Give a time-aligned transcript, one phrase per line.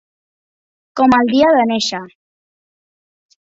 [1.01, 2.01] Com el dia de néixer.